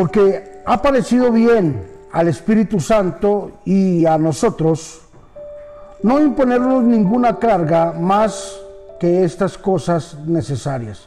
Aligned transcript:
Porque 0.00 0.62
ha 0.64 0.80
parecido 0.80 1.30
bien 1.30 1.84
al 2.10 2.28
Espíritu 2.28 2.80
Santo 2.80 3.60
y 3.66 4.06
a 4.06 4.16
nosotros 4.16 5.02
no 6.02 6.18
imponernos 6.18 6.82
ninguna 6.82 7.38
carga 7.38 7.92
más 7.92 8.58
que 8.98 9.24
estas 9.24 9.58
cosas 9.58 10.16
necesarias. 10.26 11.06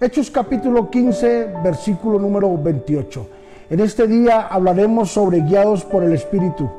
Hechos 0.00 0.30
capítulo 0.30 0.88
15, 0.88 1.56
versículo 1.62 2.18
número 2.18 2.56
28. 2.56 3.28
En 3.68 3.80
este 3.80 4.06
día 4.06 4.46
hablaremos 4.46 5.10
sobre 5.10 5.40
guiados 5.40 5.84
por 5.84 6.02
el 6.02 6.14
Espíritu. 6.14 6.70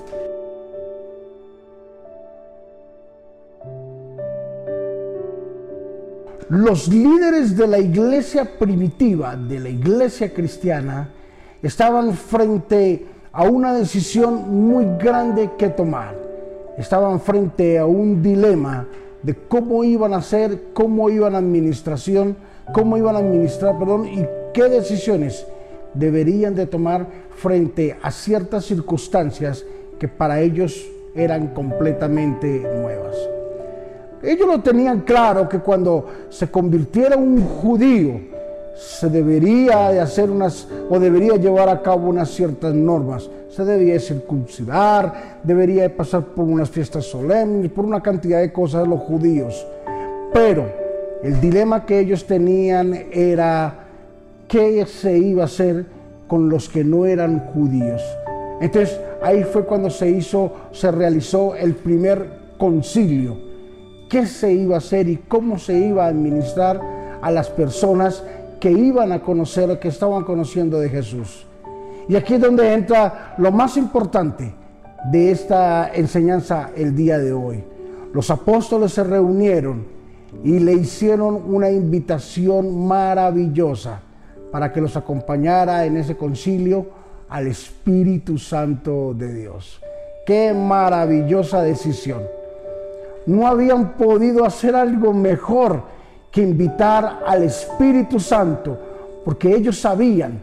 Los 6.49 6.87
líderes 6.87 7.55
de 7.55 7.67
la 7.67 7.77
iglesia 7.77 8.57
primitiva, 8.57 9.35
de 9.35 9.59
la 9.59 9.69
iglesia 9.69 10.33
cristiana, 10.33 11.09
estaban 11.63 12.13
frente 12.13 13.05
a 13.31 13.43
una 13.43 13.73
decisión 13.73 14.67
muy 14.67 14.85
grande 14.99 15.49
que 15.57 15.69
tomar. 15.69 16.15
Estaban 16.77 17.19
frente 17.19 17.79
a 17.79 17.85
un 17.85 18.21
dilema 18.21 18.85
de 19.23 19.33
cómo 19.33 19.83
iban 19.83 20.13
a 20.13 20.17
hacer, 20.17 20.65
cómo 20.73 21.09
iban 21.09 21.33
a 21.33 21.37
administración, 21.39 22.35
cómo 22.73 22.97
iban 22.97 23.15
a 23.15 23.19
administrar, 23.19 23.79
perdón, 23.79 24.07
y 24.07 24.25
qué 24.53 24.63
decisiones 24.63 25.47
deberían 25.93 26.53
de 26.53 26.67
tomar 26.67 27.07
frente 27.37 27.97
a 28.01 28.11
ciertas 28.11 28.65
circunstancias 28.65 29.65
que 29.99 30.07
para 30.07 30.41
ellos 30.41 30.85
eran 31.15 31.47
completamente 31.53 32.59
nuevas. 32.75 33.15
Ellos 34.21 34.47
lo 34.47 34.61
tenían 34.61 35.01
claro 35.01 35.47
que 35.47 35.59
cuando 35.59 36.07
se 36.29 36.49
convirtiera 36.49 37.15
un 37.15 37.41
judío, 37.41 38.32
se 38.75 39.09
debería 39.09 39.89
de 39.91 39.99
hacer 39.99 40.29
unas 40.29 40.67
o 40.89 40.99
debería 40.99 41.35
llevar 41.35 41.69
a 41.69 41.81
cabo 41.81 42.09
unas 42.09 42.29
ciertas 42.29 42.73
normas. 42.73 43.29
Se 43.49 43.63
debía 43.63 43.99
circuncidar, 43.99 45.39
debería 45.43 45.83
de 45.83 45.89
pasar 45.89 46.23
por 46.23 46.45
unas 46.45 46.69
fiestas 46.69 47.05
solemnes, 47.05 47.71
por 47.71 47.85
una 47.85 48.01
cantidad 48.01 48.39
de 48.39 48.51
cosas 48.51 48.83
de 48.83 48.89
los 48.89 48.99
judíos. 49.01 49.65
Pero 50.33 50.65
el 51.21 51.39
dilema 51.39 51.85
que 51.85 51.99
ellos 51.99 52.25
tenían 52.25 52.93
era 53.11 53.85
qué 54.47 54.85
se 54.85 55.17
iba 55.17 55.43
a 55.43 55.45
hacer 55.45 55.85
con 56.27 56.49
los 56.49 56.67
que 56.67 56.83
no 56.83 57.05
eran 57.05 57.39
judíos. 57.53 58.01
Entonces 58.59 58.99
ahí 59.21 59.43
fue 59.43 59.65
cuando 59.65 59.89
se 59.89 60.09
hizo, 60.09 60.51
se 60.71 60.89
realizó 60.91 61.55
el 61.55 61.75
primer 61.75 62.27
concilio. 62.57 63.37
¿Qué 64.09 64.25
se 64.25 64.51
iba 64.51 64.75
a 64.75 64.77
hacer 64.79 65.07
y 65.09 65.17
cómo 65.17 65.59
se 65.59 65.77
iba 65.77 66.05
a 66.05 66.09
administrar 66.09 66.79
a 67.21 67.31
las 67.31 67.49
personas 67.49 68.23
que 68.63 68.71
iban 68.71 69.11
a 69.11 69.21
conocer, 69.21 69.77
que 69.77 69.89
estaban 69.89 70.23
conociendo 70.23 70.79
de 70.79 70.87
Jesús. 70.87 71.45
Y 72.07 72.15
aquí 72.15 72.35
es 72.35 72.39
donde 72.39 72.71
entra 72.71 73.35
lo 73.37 73.51
más 73.51 73.75
importante 73.75 74.55
de 75.11 75.31
esta 75.31 75.93
enseñanza 75.93 76.69
el 76.73 76.95
día 76.95 77.17
de 77.17 77.33
hoy. 77.33 77.61
Los 78.13 78.31
apóstoles 78.31 78.93
se 78.93 79.03
reunieron 79.03 79.85
y 80.45 80.59
le 80.59 80.71
hicieron 80.71 81.43
una 81.45 81.69
invitación 81.69 82.87
maravillosa 82.87 83.99
para 84.49 84.71
que 84.71 84.79
los 84.79 84.95
acompañara 84.95 85.85
en 85.85 85.97
ese 85.97 86.15
concilio 86.15 86.85
al 87.27 87.47
Espíritu 87.47 88.37
Santo 88.37 89.13
de 89.13 89.33
Dios. 89.33 89.81
Qué 90.25 90.53
maravillosa 90.53 91.61
decisión. 91.61 92.21
No 93.25 93.45
habían 93.45 93.95
podido 93.95 94.45
hacer 94.45 94.73
algo 94.73 95.11
mejor 95.11 95.81
que 96.33 96.41
invitar 96.41 97.21
al 97.27 97.43
Espíritu 97.43 98.19
Santo, 98.19 98.75
porque 99.23 99.55
ellos 99.55 99.79
sabían 99.79 100.41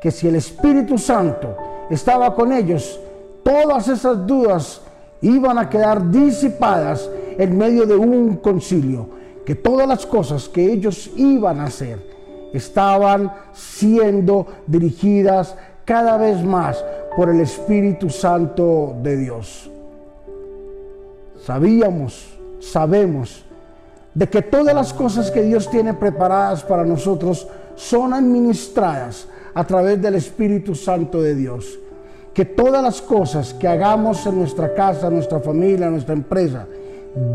que 0.00 0.10
si 0.10 0.26
el 0.26 0.34
Espíritu 0.34 0.98
Santo 0.98 1.56
estaba 1.88 2.34
con 2.34 2.52
ellos, 2.52 2.98
todas 3.44 3.86
esas 3.86 4.26
dudas 4.26 4.80
iban 5.22 5.56
a 5.56 5.70
quedar 5.70 6.10
disipadas 6.10 7.08
en 7.38 7.56
medio 7.56 7.86
de 7.86 7.94
un 7.94 8.38
concilio, 8.38 9.08
que 9.46 9.54
todas 9.54 9.86
las 9.86 10.04
cosas 10.04 10.48
que 10.48 10.72
ellos 10.72 11.08
iban 11.14 11.60
a 11.60 11.66
hacer 11.66 12.04
estaban 12.52 13.32
siendo 13.52 14.44
dirigidas 14.66 15.54
cada 15.84 16.16
vez 16.16 16.42
más 16.42 16.84
por 17.16 17.30
el 17.30 17.40
Espíritu 17.40 18.10
Santo 18.10 18.96
de 19.04 19.16
Dios. 19.16 19.70
Sabíamos, 21.44 22.36
sabemos 22.58 23.44
de 24.18 24.28
que 24.28 24.42
todas 24.42 24.74
las 24.74 24.92
cosas 24.92 25.30
que 25.30 25.42
Dios 25.42 25.70
tiene 25.70 25.94
preparadas 25.94 26.64
para 26.64 26.84
nosotros 26.84 27.46
son 27.76 28.12
administradas 28.12 29.28
a 29.54 29.64
través 29.64 30.02
del 30.02 30.16
Espíritu 30.16 30.74
Santo 30.74 31.22
de 31.22 31.36
Dios. 31.36 31.78
Que 32.34 32.44
todas 32.44 32.82
las 32.82 33.00
cosas 33.00 33.54
que 33.54 33.68
hagamos 33.68 34.26
en 34.26 34.36
nuestra 34.36 34.74
casa, 34.74 35.08
nuestra 35.08 35.38
familia, 35.38 35.88
nuestra 35.88 36.14
empresa, 36.14 36.66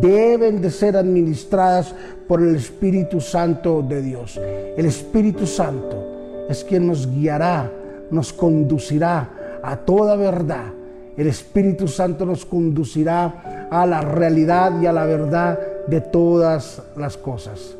deben 0.02 0.62
de 0.62 0.70
ser 0.70 0.98
administradas 0.98 1.96
por 2.28 2.42
el 2.42 2.54
Espíritu 2.58 3.22
Santo 3.22 3.82
de 3.82 4.02
Dios. 4.02 4.38
El 4.76 4.86
Espíritu 4.86 5.48
Santo 5.48 6.46
es 6.50 6.66
quien 6.66 6.86
nos 6.86 7.10
guiará, 7.10 7.72
nos 8.12 8.34
conducirá 8.34 9.30
a 9.64 9.78
toda 9.78 10.18
verdad. 10.18 10.74
El 11.16 11.28
Espíritu 11.28 11.88
Santo 11.88 12.26
nos 12.26 12.46
conducirá 12.46 13.70
a 13.72 13.86
la 13.86 14.02
realidad 14.02 14.82
y 14.82 14.86
a 14.86 14.92
la 14.92 15.06
verdad 15.06 15.73
de 15.88 16.02
todas 16.02 16.82
las 16.96 17.18
cosas. 17.18 17.76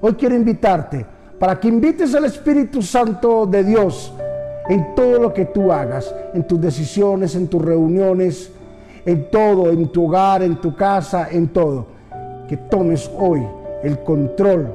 Hoy 0.00 0.14
quiero 0.14 0.34
invitarte 0.34 1.04
para 1.38 1.58
que 1.58 1.68
invites 1.68 2.14
al 2.14 2.24
Espíritu 2.24 2.82
Santo 2.82 3.46
de 3.46 3.64
Dios 3.64 4.12
en 4.68 4.94
todo 4.94 5.18
lo 5.18 5.32
que 5.32 5.46
tú 5.46 5.72
hagas, 5.72 6.14
en 6.34 6.46
tus 6.46 6.60
decisiones, 6.60 7.34
en 7.34 7.48
tus 7.48 7.62
reuniones, 7.62 8.50
en 9.06 9.30
todo, 9.30 9.70
en 9.70 9.88
tu 9.88 10.06
hogar, 10.06 10.42
en 10.42 10.60
tu 10.60 10.76
casa, 10.76 11.28
en 11.30 11.48
todo. 11.48 11.86
Que 12.48 12.56
tomes 12.56 13.10
hoy 13.18 13.42
el 13.82 14.00
control 14.00 14.68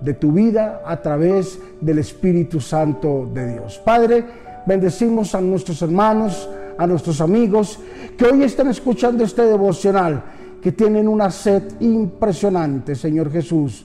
de 0.00 0.14
tu 0.14 0.32
vida 0.32 0.82
a 0.84 1.00
través 1.00 1.58
del 1.80 1.98
Espíritu 1.98 2.60
Santo 2.60 3.28
de 3.32 3.52
Dios. 3.52 3.80
Padre, 3.84 4.24
bendecimos 4.66 5.34
a 5.34 5.40
nuestros 5.40 5.80
hermanos, 5.82 6.48
a 6.78 6.86
nuestros 6.86 7.20
amigos 7.20 7.78
que 8.16 8.26
hoy 8.26 8.42
están 8.42 8.68
escuchando 8.68 9.24
este 9.24 9.42
devocional 9.42 10.22
que 10.64 10.72
tienen 10.72 11.08
una 11.08 11.30
sed 11.30 11.62
impresionante, 11.80 12.94
Señor 12.94 13.30
Jesús, 13.30 13.84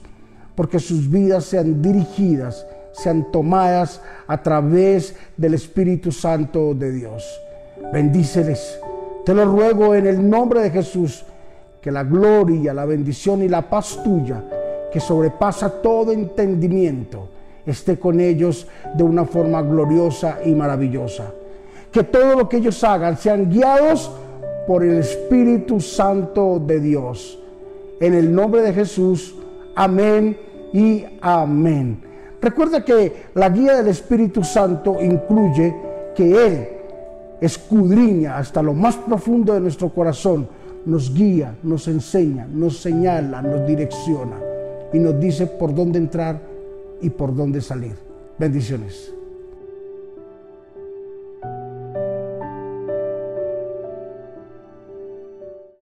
porque 0.54 0.78
sus 0.78 1.10
vidas 1.10 1.44
sean 1.44 1.82
dirigidas, 1.82 2.66
sean 2.92 3.30
tomadas 3.30 4.00
a 4.26 4.42
través 4.42 5.14
del 5.36 5.52
Espíritu 5.52 6.10
Santo 6.10 6.72
de 6.72 6.90
Dios. 6.90 7.38
Bendíceles. 7.92 8.80
Te 9.26 9.34
lo 9.34 9.44
ruego 9.44 9.94
en 9.94 10.06
el 10.06 10.26
nombre 10.26 10.62
de 10.62 10.70
Jesús, 10.70 11.22
que 11.82 11.92
la 11.92 12.02
gloria, 12.02 12.72
la 12.72 12.86
bendición 12.86 13.42
y 13.42 13.48
la 13.48 13.68
paz 13.68 14.00
tuya, 14.02 14.42
que 14.90 15.00
sobrepasa 15.00 15.82
todo 15.82 16.12
entendimiento, 16.12 17.28
esté 17.66 17.98
con 17.98 18.20
ellos 18.20 18.66
de 18.94 19.02
una 19.02 19.26
forma 19.26 19.60
gloriosa 19.60 20.38
y 20.46 20.54
maravillosa. 20.54 21.30
Que 21.92 22.04
todo 22.04 22.36
lo 22.36 22.48
que 22.48 22.56
ellos 22.56 22.82
hagan 22.84 23.18
sean 23.18 23.50
guiados 23.50 24.10
por 24.66 24.84
el 24.84 24.98
Espíritu 24.98 25.80
Santo 25.80 26.62
de 26.64 26.80
Dios. 26.80 27.38
En 28.00 28.14
el 28.14 28.34
nombre 28.34 28.62
de 28.62 28.72
Jesús, 28.72 29.34
amén 29.74 30.36
y 30.72 31.04
amén. 31.20 32.02
Recuerda 32.40 32.84
que 32.84 33.24
la 33.34 33.50
guía 33.50 33.76
del 33.76 33.88
Espíritu 33.88 34.42
Santo 34.42 34.96
incluye 35.00 35.74
que 36.14 36.46
Él 36.46 36.68
escudriña 37.40 38.38
hasta 38.38 38.62
lo 38.62 38.74
más 38.74 38.96
profundo 38.96 39.54
de 39.54 39.60
nuestro 39.60 39.88
corazón, 39.90 40.48
nos 40.84 41.12
guía, 41.14 41.54
nos 41.62 41.88
enseña, 41.88 42.46
nos 42.46 42.78
señala, 42.78 43.42
nos 43.42 43.66
direcciona 43.66 44.38
y 44.92 44.98
nos 44.98 45.18
dice 45.20 45.46
por 45.46 45.74
dónde 45.74 45.98
entrar 45.98 46.40
y 47.00 47.10
por 47.10 47.34
dónde 47.34 47.60
salir. 47.60 47.94
Bendiciones. 48.38 49.19